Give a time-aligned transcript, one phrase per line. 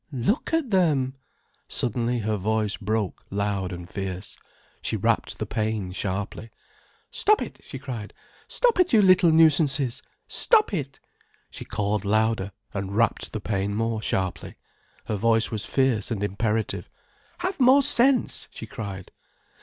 [0.11, 1.13] Look at them!"
[1.67, 4.35] Suddenly her voice broke loud and fierce,
[4.81, 6.49] she rapped the pane sharply.
[7.11, 8.11] "Stop it," she cried,
[8.47, 10.01] "stop it, you little nuisances.
[10.27, 10.99] Stop it!"
[11.51, 14.55] She called louder, and rapped the pane more sharply.
[15.05, 16.89] Her voice was fierce and imperative.
[17.45, 19.11] "Have more sense," she cried.